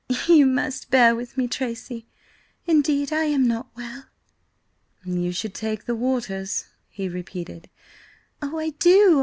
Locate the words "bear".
0.89-1.15